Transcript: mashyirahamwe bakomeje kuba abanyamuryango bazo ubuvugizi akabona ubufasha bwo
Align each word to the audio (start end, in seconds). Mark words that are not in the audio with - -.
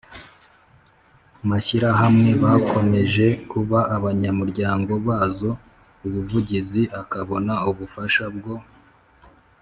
mashyirahamwe 1.49 2.29
bakomeje 2.43 3.25
kuba 3.51 3.79
abanyamuryango 3.95 4.91
bazo 5.07 5.49
ubuvugizi 6.05 6.81
akabona 7.01 7.53
ubufasha 7.69 8.25
bwo 8.35 8.55